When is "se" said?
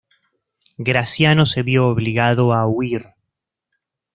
1.45-1.61